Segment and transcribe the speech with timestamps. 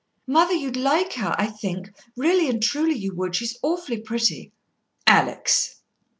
[0.25, 3.35] "Mother, you'd like her, I think, really and truly you would.
[3.35, 4.51] She's awfully pretty."
[5.05, 5.81] "Alex!"